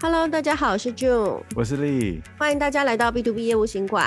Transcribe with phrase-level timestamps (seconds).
[0.00, 4.06] Hello，大家好，我是 June，我是 Lee，欢迎大家来到 B to B 业务行馆。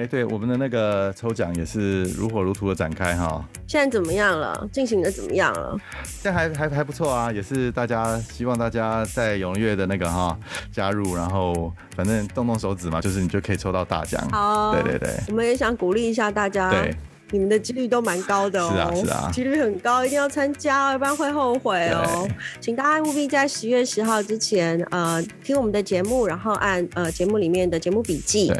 [0.00, 3.46] 哎，对，我们的那个抽奖也是如火如荼的展开哈。
[3.66, 4.66] 现在怎么样了？
[4.72, 5.76] 进行的怎么样了？
[6.04, 10.34] 现在还还还不错啊，也是大家希望大家在踊跃的那个哈
[10.72, 14.26] 加入，然后反正动动手指嘛，就是你就可以抽到大奖。
[14.30, 16.70] 好，对对对，我们也想鼓励一下大家。
[16.70, 16.96] 对。
[17.32, 22.26] 你们的几率都蛮高的哦，是啊是啊，几率很高，一定要参加，要不然会后悔哦。
[22.60, 28.52] 请大家务必在十月十号之前，呃，听我们的节目，然后按呃节目里面的节目笔记，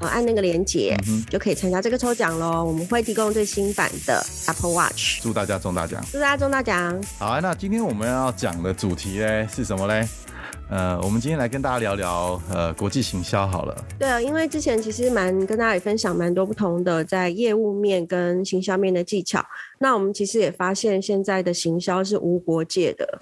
[0.00, 2.64] 呃，按那个连结，嗯，就可以参加这个抽奖喽。
[2.64, 7.00] 我们会提供最新版的 Apple Watch，祝大家中大奖，祝大家中大奖。
[7.18, 10.06] 好啊，那今天我们要讲的主题呢是什么嘞？
[10.70, 13.84] 呃，我们今天来跟大家聊聊呃国际行销好了。
[13.98, 19.42] 对啊，因为之前其实蛮跟大家也分享蛮多不同的在业务面跟行销面的技巧。
[19.78, 23.18] 那我们其实也发现现在的行销是无国界的，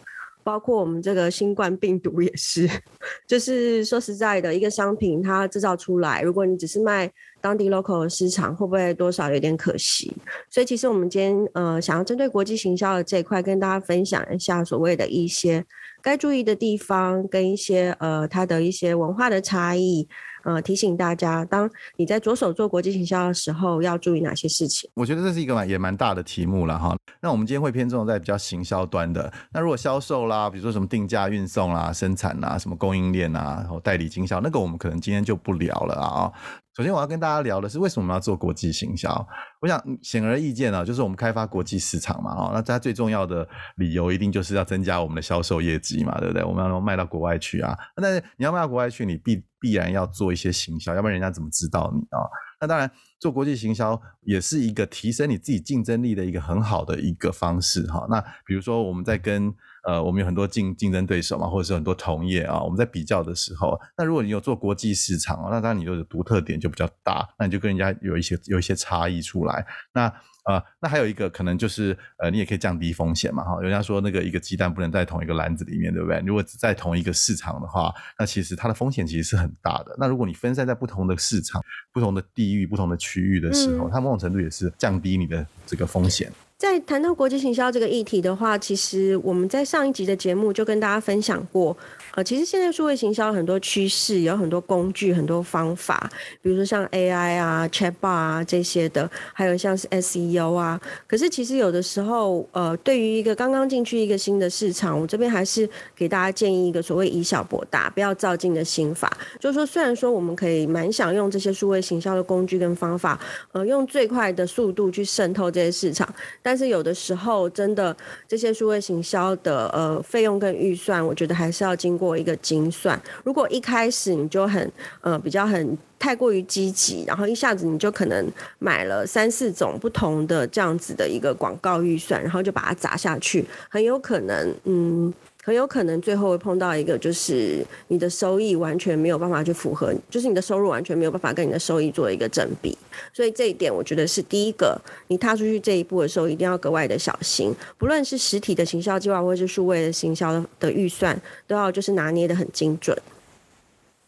[0.46, 2.70] 包括我们这个新冠病毒也是。
[3.26, 10.16] 就是说实在的，一个商品它制造出来，如果你只是卖当地 local 的市场，会不会多少有点可惜？
[10.48, 15.64] 所以其实我们今天呃想要针对国际行销的这一块，跟大家分享一下所谓的一些。
[16.02, 20.06] 该注意的地方跟一些呃，它的一些文化的差异，
[20.46, 24.88] 呃，提醒大家，当你在着手做国际行销的时候，要注意哪些事情？
[24.94, 26.96] 我觉得这是一个蛮也蛮大的题目了哈。
[27.20, 29.32] 那我们今天会偏重在比较行销端的。
[29.52, 36.32] 那如果销售啦，比如说什么定价、运送啦、生产啦、什么供应链啊，然后代理经销，那个我们可能今天就不聊了啊。
[36.76, 39.26] 首先我要跟大家聊的是，为什么我们要做国际行销？
[39.60, 46.44] 我想显而易见啊，就是我们开发国际市场嘛，哦，那它最重要的理由一定就是要增加我们的销售业绩嘛，对不对？
[46.44, 47.76] 我们要卖到国外去啊。
[47.96, 52.20] 但是你要卖到国外去，你必必然要做一些行销，要不然人家怎么知道你啊？
[52.60, 58.06] 那当然，做国际行销也是一个提升你自己竞争力的一个很好的一个方式哈。
[58.08, 59.54] 那比如说我们在跟
[59.86, 69.64] 呃，我们有很多竞竞争对手嘛，或者是很多同业啊，我们在比较的时候，那如果你有做国际市场，那当然你的独特点就比较大，那你就跟人家有一些有一些差异出来。
[69.92, 70.12] 那
[70.46, 73.60] 呃，那还有一个可能就是呃，你也可以降低风险嘛，哈。
[73.60, 76.20] 人家说那个一个鸡蛋不能在同一个篮子里面，对不对？
[76.26, 79.96] 如果只在同一个市场的话，那其实它的风险其实是很大的。
[79.98, 81.60] 那如果你分散在不同的市场、
[81.92, 86.32] 不同的地域、不同的区域的时候，嗯，它某种程度也是降低你的这个风险。
[86.58, 91.76] 在谈到国际行销这个议题的话，其实我们在上一集的节目就跟大家分享过。
[92.16, 96.10] 呃，其实现在数位行销很多趋势，有很多工具，很多方法，
[96.40, 100.80] 比如说像 AI 啊、Chatbot 啊这些的，还有像是 SEO 啊。
[101.06, 109.14] 可是其实有的时候，呃，对于一个刚刚进去一个新的市场，我这边还是给大家建议一个所谓以小博大，不要照进的心法。
[109.38, 113.20] 就是说，虽然说我们可以蛮想用这些数位行销的工具跟方法，
[113.52, 116.08] 呃，用最快的速度去渗透这些市场，
[116.42, 117.94] 但是有的时候真的
[118.26, 122.05] 这些数位行销的呃费用跟预算，我觉得还是要经过。
[122.06, 128.24] 做一个精算，如果一开始你就很呃比较很太过于积极，然后一下子你就可能
[128.60, 135.12] 买了三四种不同的这样子的一个广告预算，然后就把它砸下去，很有可能嗯。
[135.46, 142.76] 很有可能最后会碰到一个，就是你的收益完全没有办法去符合，就是你的收入完全没有办法跟你的收益做一个正比。
[143.12, 144.76] 所以这一点，我觉得是第一个，
[145.06, 147.54] 你踏出去这一步的时候，一定要格外的小心。
[147.78, 152.98] 不论是实体的行销计划，或是数位的行销的预算，都要就是拿捏的很精准。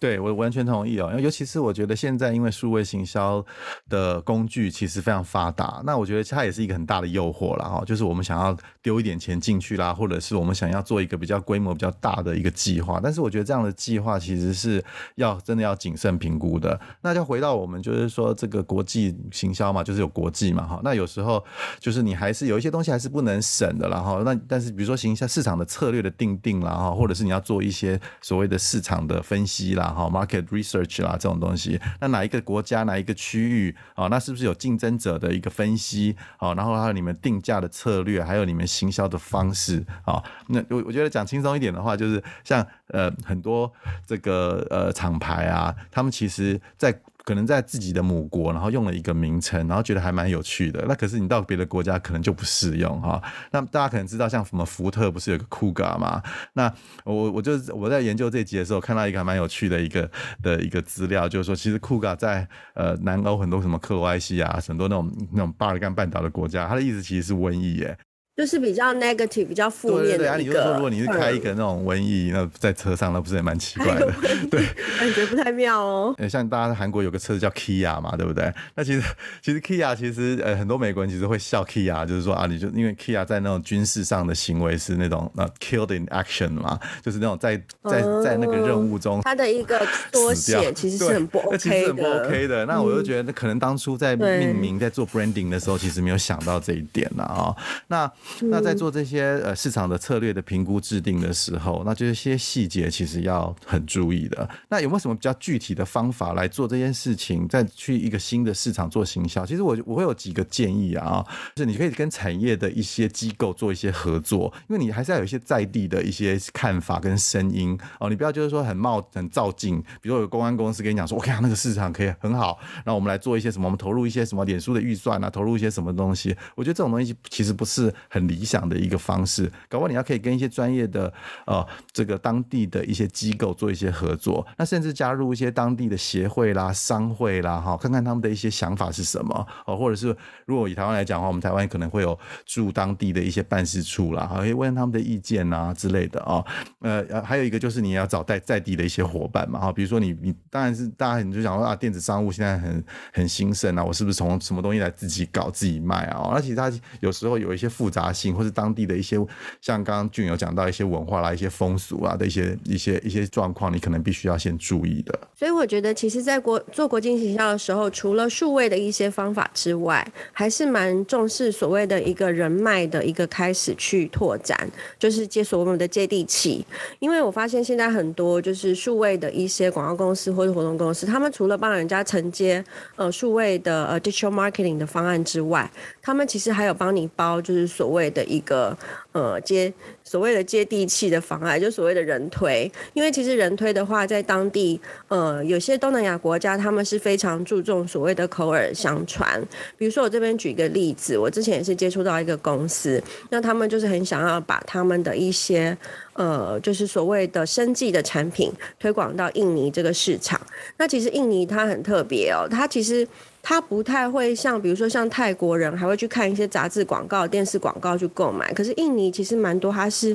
[0.01, 3.45] 对，我完全同意哦，因为尤其是我觉得现在因为数位行销
[3.89, 14.81] 的工具其实非常发达，那我觉得它也是一个很大的诱惑了哈，就是我们想要丢一点钱进去啦，或者是我们想要做一个比较规模比较大的一个计划，但是我觉得这样的计划其实是
[15.17, 16.79] 要真的要谨慎评估的。
[17.03, 21.45] 那就回到我们就是说这个国际行销嘛，就是有国际嘛哈，那有时候
[21.81, 29.88] 就是你还是有一些东西还是不能省的然后那但是比如说行销市场的策略的定定啦哈，或者是你要做一些所谓的市场的分析啦。
[29.93, 34.09] 好，market research 啦，这种东西，那哪一个国家，哪一个区域啊？
[34.09, 36.17] 那是不是有竞争者的一个分析？
[36.37, 40.23] 好，然后还有你们定价的策略，还有你们行销的方式啊？
[40.49, 43.73] 那我我觉得讲轻松一点的话，就是像呃很多
[44.07, 47.01] 这个呃厂牌啊，他们其实在。
[47.29, 50.83] 可能在自己的母国，然后用了一个名称，然后觉得还蛮有趣的。
[50.89, 53.23] 那可是你到别的国家可能就不适用哈。
[53.51, 56.23] 那大家可能知道，像什么福特不是有个 Kuga 吗？
[56.55, 56.73] 那
[57.05, 60.11] 我我就我在研究这集的时候，看到一个还蛮有趣的一个
[60.43, 67.99] 的一个资料，就是说其实 Kuga 在呃南欧很多什么克罗埃西亚，很多那种那种巴尔干半岛的国家，它的意思其实是瘟疫耶。
[68.39, 70.19] 就是比较 negative、比较负面的一个。
[70.19, 74.09] 对啊，你就说，如果你是开一个那种瘟疫，那在车上，那不是也蛮奇怪的？
[74.49, 74.65] 对，
[75.01, 76.15] 感觉不太妙哦。
[76.31, 78.49] 像大家韩国有个车子叫 Kia 嘛，对不对？
[78.77, 79.03] 那其实
[79.43, 87.57] 其实 Kia 其实呃很多美国人其实会笑 Kia，就是说啊，你就因为 Kia 在那种军事上的行为是那种呃 killed in action 嘛，就是那种在
[87.91, 91.59] 在在那个任务中，他的一个缩写其实是很不 OK 的。
[91.59, 92.65] 其实很不 OK 的。
[92.67, 97.51] 那我就觉得，那可能当初在命名在做 branding 的时候，其实没有想到这一点了啊。
[97.89, 98.09] 那
[98.43, 104.49] 那在做这些呃市场的策略的评估制定的时候，那这些细节其实要很注意的。
[104.69, 107.47] 那有没有什么比较具体的方法来做这件事情？
[107.49, 118.09] 再去一个新的市场做行销，其实我我会有几个建议啊，就是你可以跟产业的一些机构做一些合作，因为你还是要有一些在地的一些看法跟声音哦。
[118.09, 126.37] 你不要就是说很冒很照进，比如说有公关公司跟你讲说，我看那个市场可以很好，那我们来做一些什么，我们投入一些什么脸书的预算啊，投入一些什么东西。
[126.55, 131.13] 我觉得这种东西其实不是很很理想的一个方式，搞不好你要可以跟一些专业的
[131.47, 140.15] 呃这个当地的一些机构做一些合作，那甚至加入一些当地的协会啦、商会啦，哈，看看他们的一些想法是什么哦，或者是
[140.47, 146.45] 如果以台湾来讲的话，我们台湾可能会有驻当地的一些办事处啦，可以问他们的意见啊之类的啊，
[146.81, 156.31] 呃，还有一个就是你要找在在地的一些伙伴嘛，哈，比如说你你当然是大家你就想说啊，电子商务现在很很兴盛啊，我是不是从什么东西来自己搞自己卖啊？
[156.35, 159.17] 那其实它有时候有一些复杂性，或是当地的一些
[159.61, 165.19] 像刚刚俊有讲到一些文化啦、一些风俗啊的一些一些一些状况，你可能必须要先注意的。
[165.35, 174.69] 所以我觉得，其实，在国做国际行销的时候，除了数位的一些方法之外，还是蛮重视所谓的一个人脉的一个开始去拓展，
[174.99, 176.65] 就是接所谓的接地气。
[176.99, 182.65] 因为我发现现在很多就是数位的一些广告公司或者活动公司，他们除了帮人家承接
[182.97, 185.71] 呃数位的呃 digital marketing 的方案之外，
[186.03, 188.77] 他们其实还有帮你包，就是所所谓的一个
[189.13, 189.73] 呃接
[190.05, 192.71] 所谓的接地气的方案，就所谓的人推。
[192.93, 199.43] 因为其实人推的话，在当地呃有些东南亚国家，他们是非常注重所谓的口耳相传。
[199.79, 205.75] 比如说我这边举一个例子，我之前也是接触到一个公司，那他们就是很想要把他们的一些
[206.13, 210.39] 呃就是所谓的生计的产品推广到印尼这个市场。
[210.77, 213.09] 那其实印尼它很特别哦，它其实。
[213.49, 218.53] 他不太会像，比如说像泰国人，还会去看一些杂志广告、电视广告去购买。
[218.53, 220.15] 可是印尼其实蛮多，他是。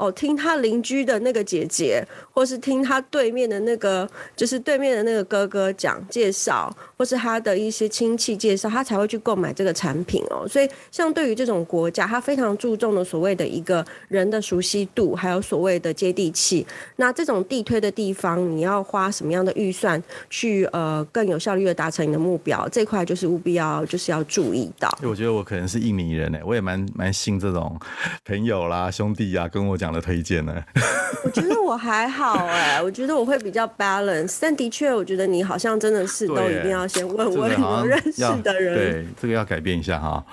[0.00, 10.48] 哦，听他邻居的那个姐姐，或是听他对面的那个，就是对面的那个哥哥讲介绍，或是他的一些亲戚介绍，他才会去购买这个产品哦。
[10.48, 16.66] 所以，像对于这种国家，他非常注重的所谓的一个人的熟悉度，还有所谓的接地气。
[16.96, 22.66] 那这种地推的地方，你要花什么样的预算去呃更有效率的达成你的目标？
[22.70, 24.88] 这块就是务必要就是要注意到。
[25.02, 27.78] 我觉得我可能是印尼人哎，我也蛮蛮信这种
[28.24, 29.90] 朋友啦、兄弟啊跟我讲。
[29.90, 30.54] 的推荐呢？
[31.24, 38.74] 我觉得我还好哎，我觉得我会比较 balance，但的确，我觉得你好像真的是都一定要先问问你认识的人。
[38.74, 40.24] 对，这个要改变一下哈。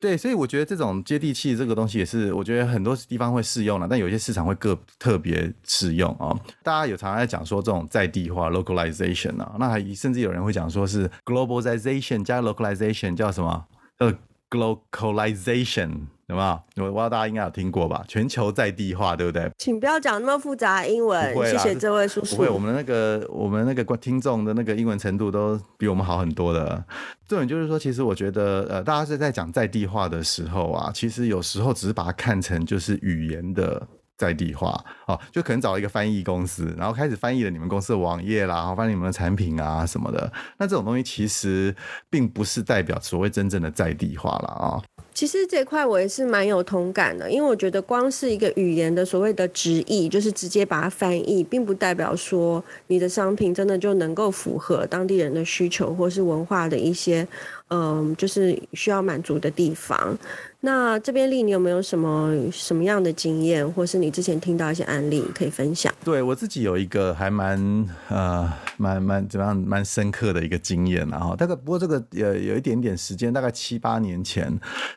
[0.00, 6.32] 对，所以我觉得这种接地气这个东西也是，我觉得很多地方会适用了，但有些市场会个特别适用啊。
[6.62, 13.66] 大家有常常在讲说这种在地化 localization 啊，那还甚至有人会讲说是 globalization 加 localization 叫什么？
[13.98, 14.14] 呃
[14.48, 16.06] globalization。
[16.28, 16.84] 有没有？
[16.84, 18.04] 我不知道大家应该有听过吧？
[18.06, 19.50] 全球在地化，对不对？
[19.56, 22.36] 请不要讲那么复杂的英文，谢谢这位叔叔。
[22.36, 26.84] 不会，我们那个我们那个听众的那个英文程度都比我们好很多的。
[27.26, 33.86] 重点就是说，其实我觉得，呃，大家是在讲在地化的时候啊，其实有时候只是把它看成就是语言的
[34.18, 40.30] 在地化哦，就可能找一个翻译公司，然后开始翻译了你们公司的网页啦，然后翻译你们的产品啊什么的。
[40.58, 41.74] 那这种东西其实
[42.10, 44.82] 并不是代表所谓真正的在地化了啊。
[45.18, 57.26] 其实这块我也是蛮有同感的，因为我觉得光是一个语言的所谓的直译，就是直接把它翻译，并不代表说你的商品真的就能够符合当地人的需求或是文化的一些，
[57.68, 60.16] 嗯，就是需要满足的地方。
[60.60, 65.92] 那这边丽，你有没有什么什么样的经验，或是你之前听到一些案例可以分享？
[66.04, 74.52] 对，我自己有一个还蛮呃蛮蛮怎么样蛮深刻的一个经验，然后大概不过这个有有一点点时间，大概七八年前，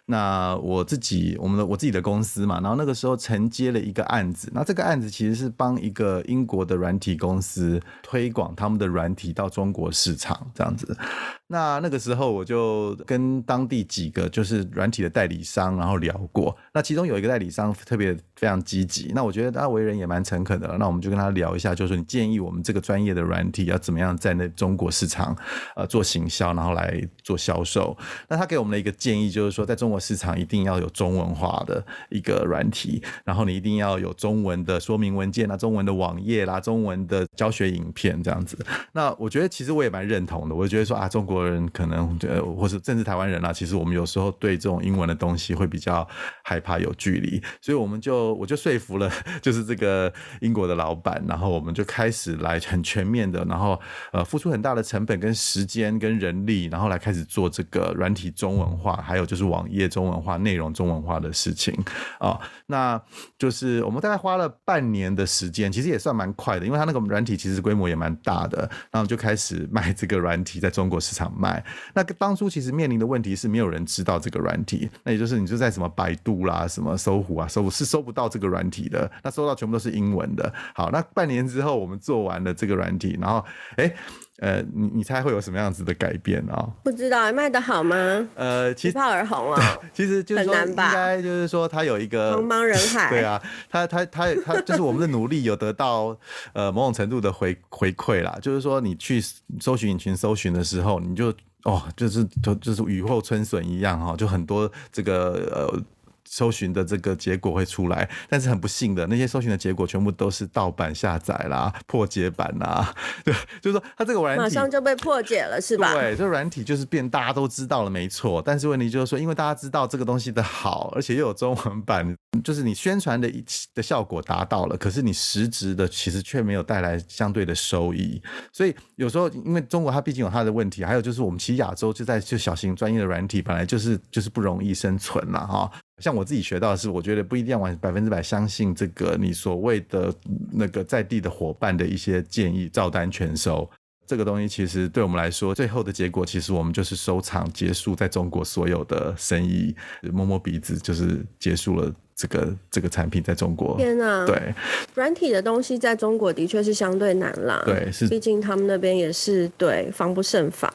[0.07, 10.97] 那我自己我们的我自己的公司嘛，然后那个时候承接了一个案子，那这个案子其实是帮一个英国的软体公司推广他们的软体到中国市场这样子。
[11.45, 16.55] 那那个时候我就就跟当地几个就是软体的代理商，然后聊过。
[16.73, 20.77] 那其中有一个代理商特别非常积极，那我觉得他为人也蛮诚恳的。
[20.77, 25.35] 那我们就跟他聊一下，就是你建议我们这个专业的软体要怎么样在那中国市场
[25.75, 27.37] 呃做行销，然后来做。
[27.41, 27.97] 销售。
[28.27, 38.55] 那他给我们的一个建议就是说，在中国市场一定要有中文化的一个软体，然后你一定要有中文的说明文件啊，中文的网页啦，中文的教学影片这样子。
[38.91, 46.07] 那我觉得其实我也蛮认同的，我觉得说啊，中国人可能呃，或是甚至台湾人啊，其实我们有时候对这种英文的东西会比较
[46.43, 53.79] 害怕有距离，所以我们就我就说服了， 就是这个英国的老板，然后我们就开始来很全面的，然后
[54.11, 61.73] 呃付出很大的成本跟时间跟人力，然后来开始做这个软体中文化，还有就是网页中文化、内容中文化的事情
[62.19, 62.39] 啊。
[62.67, 63.01] 那
[63.37, 71.63] 就是我们大概花了半年的时间，其实也算蛮快的，因为它那个软体其实规模也蛮大的，然后就开始卖这个软体在中国市场卖。
[71.93, 80.53] 那当其实面临的问题是没有人知道这个软体，那也就是你就在什么百度啦、什么搜狐啊搜是搜不到这个软体的，那搜到全部都是英文的。
[80.73, 83.43] 好，那半年之后我们做完了这个软体，然后
[83.77, 83.93] 哎。
[84.41, 86.67] 呃，你你猜会有什么样子的改变啊？
[86.83, 87.95] 不知道，卖得好吗？
[88.33, 93.07] 呃，其实一炮而红啊， 其实就是说，应该就是说，它有一个茫茫人海。
[93.13, 96.17] 对啊，他他他他就是我们的努力有得到
[96.53, 98.35] 呃某种程度的回回馈啦。
[98.41, 99.21] 就是说，你去
[99.59, 101.31] 搜寻引擎搜寻的时候，你就
[101.63, 105.83] 哦，就是就就是雨后春笋一样哈，就很多这个呃。
[106.31, 112.95] 搜寻的这个结果会出来，但是很不幸的，那些搜寻的结果全部都是盗版下载啦、 破解版啦，
[113.25, 115.93] 对， 就是说它这个软体马上就被破解了，是吧？
[115.93, 118.41] 对，这个软体就是变大家都知道了，没错。
[118.41, 123.43] 但是问题就是说，因为大家知道这个东西的好，而且又有中文版，就是你宣传的一
[123.75, 128.21] 的效果达到了，可是你实质的其实却没有带来相对的收益。
[128.53, 135.69] 所以有时候，因为中国它毕竟有它的问题，还有就是我们其实亚洲就在就小型专业的软体本来就是就是不容易生存了哈。
[136.01, 140.13] 像我自己学到的是，我觉得不一定要完百分之百相信这个你所谓的
[140.51, 143.69] 那个在地的伙伴的一些建议，照单全收。
[144.07, 149.73] 这个东西其实对我们来说，最后的结果其实我们就是收场结束在中国所有的生意，
[150.11, 153.77] 摸摸鼻子就是结束了这个这个产品在中国。
[153.77, 154.25] 天哪！
[154.25, 154.53] 对，
[154.95, 157.63] 软体的东西在中国的确是相对难啦。
[157.65, 160.69] 对，是，毕竟他们那边也是对防不胜防。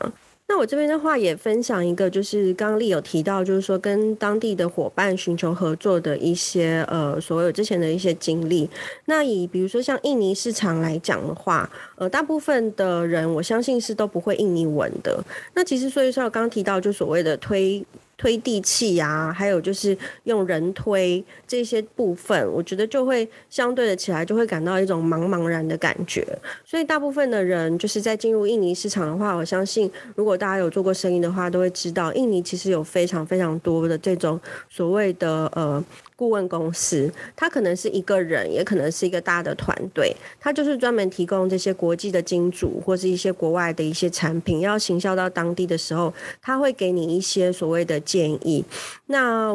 [0.48, 8.70] 那我这边的话也分享一个，就是刚丽有提到，就是说跟当地的伙伴寻求合作的一些呃，所有之前的一些经历。
[9.06, 15.20] 那以比如说像印尼市场来讲的话，呃，大部分的人我相信是都不会印尼文的。
[15.54, 17.84] 那其实所以说我刚刚提到，就所谓的推。
[18.16, 26.26] 推地气啊，还有就是用人推这些部分，我觉得就会相对的起来，就会感到一种茫茫然的感觉。
[26.64, 35.84] 所以大部分的人就是在进入印尼市场的话，我相信如果大家有做过生意的话，都会知道印尼其实有非常非常多的这种所谓的呃。
[36.16, 48.64] 顾问公司，他可能是一个人，也可能是一个大的团队，他就是专门提供这些国际的金主或是一些国外的一些产品，要行销到当地的时候，他会给你一些所谓的建议。
[49.06, 49.54] 那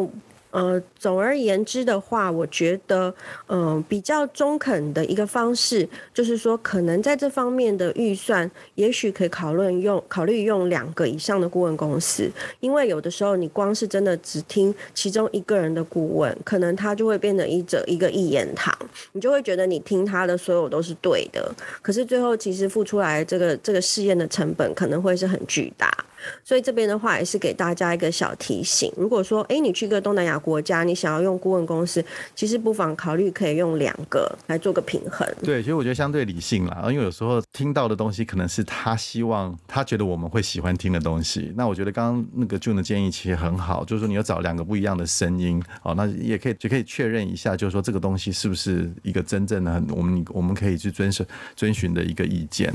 [0.51, 3.13] 呃，总而言之的话，我觉得，
[3.47, 12.29] 嗯、呃，比较中肯的一个方式，就是说，可能在这方面的预算，也许可以考虑用考虑用两个以上的顾问公司，
[12.59, 18.75] 因为有的时候你光是真的只听其中一个人的顾问，可能他就会变成一者一个一言堂，
[19.13, 25.89] 你就会觉得你听他的所有都是对的，可是最后其实付出来这个这个试验的成本可能会是很巨大。
[26.43, 32.03] 所以这边的话也是给大家一个小提醒，如果说，哎，你去一个东南亚国家，你想要用顾问公司，
[32.35, 35.27] 其实不妨考虑可以用两个来做个平衡。
[35.43, 41.51] 对，其实我觉得相对理性啦，因为有时候听到的东西可能是他希望他觉得我们会喜欢听的东西。
[41.55, 51.25] 那我觉得刚刚那个 June 的建议其实很好，就是说你要找两个不一样的声音，哦，那也可以就可以确认一下，就是说这个东西是不是一个真正的我们我们可以去遵守
[51.55, 52.73] 遵循的一个意见。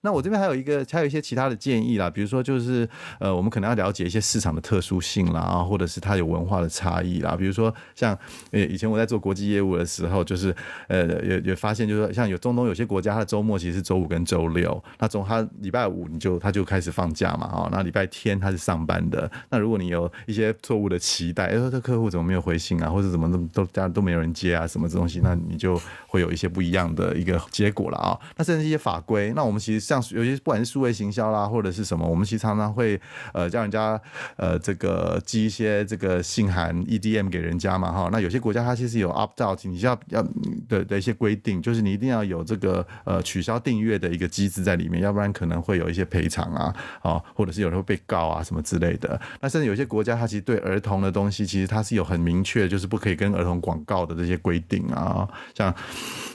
[0.00, 2.81] 那我这边还有一个还有一些其他的建议啦，比如说就是。
[3.18, 7.36] 呃，我们可能要了解一些市场的特殊性啦，或者是它有文化的差异啦。
[7.36, 8.16] 比如说，像
[8.50, 10.54] 呃，以前我在做国际业务的时候，就是
[10.88, 19.30] 呃，也也发现，就是说，像有中东有些国家，它的周末其实是周五跟周六，那从它礼拜五你就它就开始放假嘛，哦，那礼拜天它是上班的。
[19.50, 28.18] 那如果你有一些错误的期待，哎，说这客户怎么没有回信啊，或者怎么都都都没有人接啊，什么这东西，那你就会有一些不一样的一个结果了啊。
[28.36, 33.00] 那甚至一些法规，那我们其实像有些不管是数位行销啦，或者是什么，我们其实常常会。
[33.34, 34.00] 呃，叫人家
[34.36, 38.08] 呃，这个寄一些这个信函 EDM 给人家嘛，哈。
[38.12, 40.22] 那有些国家它其实有 opt out，你要要
[40.68, 49.20] 的的一些规定，就是你一定要有这个呃取消订阅的一个机制在里面，要不然可能会有一些赔偿啊，哦，或者是有人会被告啊什么之类的。
[49.40, 55.74] 那甚至有些国家它其实对儿童的东西，其实它是有很明确，就是不可以跟儿童广告的这些规定啊，像。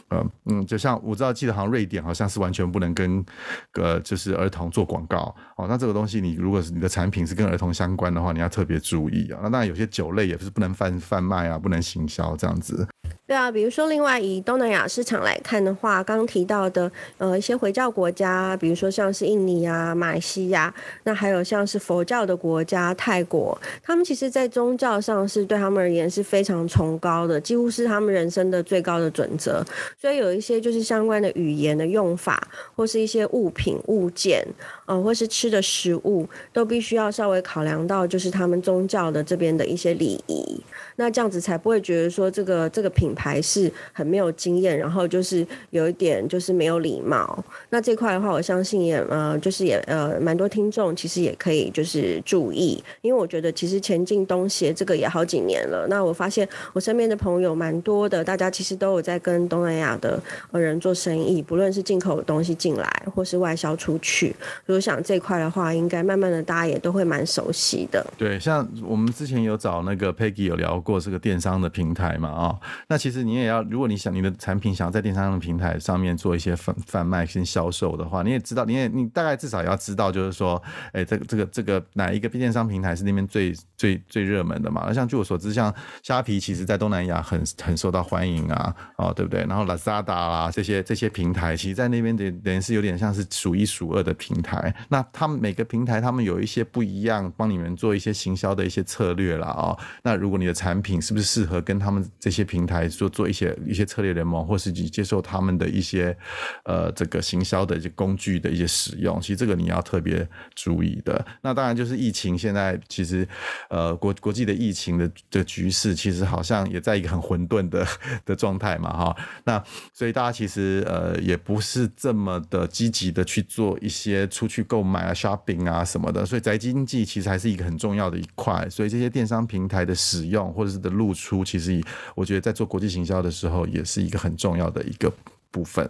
[0.10, 3.26] 呃嗯，就像我知道记得好像瑞典好像是完全不能跟
[3.74, 9.40] 呃就是儿童做广告哦，那这个东西你如果是你的产品是跟儿童相关的话，你要特别注意啊。
[9.44, 12.88] 那当然有些酒类也是不能贩贩卖啊，不能行销这样子。
[13.26, 20.74] 对啊，比如说，另外以东南亚市场来看的话，刚提到的呃一些回教国家，比如说像是印尼啊、马来西亚，
[21.04, 29.62] 那还有像是佛教的国家泰国，他们其实在宗教上是对他们而言是非常崇高的，几乎是他们人生的最高的准则。
[30.00, 34.46] 所以有一些就是相关的语言的用法，或是一些物品物件，
[34.86, 40.62] 呃，或是吃的食物，都必须要稍微考量到就是他们宗教的这边的一些礼仪。
[40.98, 47.44] 那这样子才不会觉得说这个这个品牌是很没有经验，然后就是有一点就是没有礼貌。
[47.70, 55.88] 那这块的话，我相信也呃就是也呃蛮多听众其实也可以就是注意，因为我觉得其实前进东协这个也好几年了。
[55.90, 64.36] 那我发现我身边的朋友蛮多的，大家其实都有在跟东南亚的呃人做生意，不论是进口的东西进来，或是外销出去。
[64.66, 68.06] 如果想这块的话，应该慢慢的大家也都会蛮熟悉的。
[68.18, 70.98] 对，像我们之前有找那个 Peggy 有聊过。
[71.08, 84.86] 这个电商的平台嘛，啊、那其实你也要，如果你想你的产品想要在电商的平台上面做一些贩贩卖跟销售的话，你也知道，你也你大概至少也要知道，就是说，哎，这个这个这个哪一个电商平台是那边最最最热门的嘛？
[84.88, 89.46] 那像据我所知，像虾皮，其实在东南亚很很受到欢迎啊，哦，对不对？
[89.48, 94.74] 然后 Lazada 啦这些这些平台，其实在那边等等于是有点像是数一数二的平台。
[94.90, 99.48] 那他们每个平台他们有一些不一样，帮你们做一些行销的一些策略啦。
[99.50, 99.78] 哦。
[100.04, 106.18] 那如果你的产品是不是适合跟他们这些平台做做一些一些策略联盟，或是你接受他们的一些
[106.64, 109.20] 呃这个行销的一些工具的一些使用？
[109.22, 111.24] 其实这个你要特别注意的。
[111.42, 113.28] 那当然就是疫情现在其实
[113.70, 117.86] 呃国国际的疫情的的局势，其实好像也在一个很混沌的
[118.26, 119.16] 的状态嘛哈。
[119.44, 126.26] 那所以大家其实呃也不是这么的积极的去做一些出去购买啊、shopping 啊什么的。
[126.26, 128.68] 所以宅经济其实还是一个很重要的一块。
[128.70, 131.82] 所以这些电商平台的使用或者是的露出，其实
[132.16, 135.12] 我觉得在做国际行销的时候，也是一个很重要的一个
[135.52, 135.90] 部分。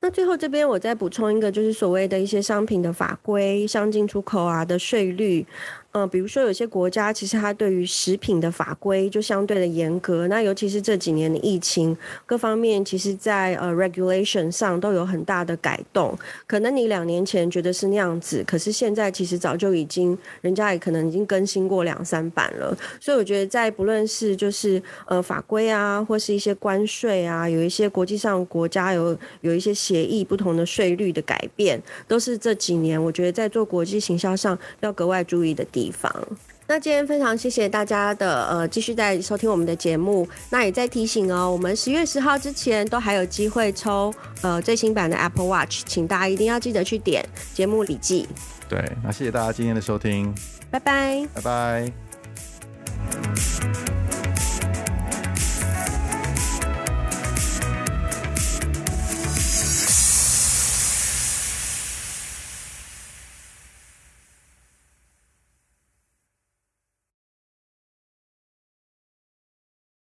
[0.00, 5.44] 那最后这边我再补充一个，就是所谓的一些商品的法规，像进出口啊的税率。
[6.04, 16.16] 嗯、比如说有些国家其实它对于食品的法规就相对的严格，那尤其是这几年的疫情，各方面其实在呃 regulation 上都有很大的改动。
[16.46, 22.76] 可能你两年前觉得是那样子，可是现在其实早就已经人家也可能已经更新过两三版了。
[23.00, 35.87] 所以我觉得在不论是就是呃法规啊，或是一些关税啊，有一些国际上国家有有一些协议，不同的税率的改变，都是这几年我觉得在做国际行销上要格外注意的地。
[36.66, 47.24] 那今天非常谢谢大家的呃继续在收听我们的节目，那也在提醒哦，我们十月十号之前都还有机会抽呃最新版的 Apple Watch，请大家一定要记得去点
[47.54, 48.28] 节目笔记。
[48.68, 50.34] 对，那谢谢大家今天的收听，
[50.70, 52.07] 拜拜，拜拜。